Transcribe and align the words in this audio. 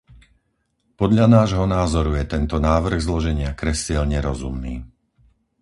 Podľa 0.99 1.25
nášho 1.37 1.65
názoru 1.77 2.11
je 2.19 2.25
tento 2.33 2.57
návrh 2.69 2.97
zloženia 3.09 3.51
kresiel 3.61 4.03
nerozumný. 4.15 4.75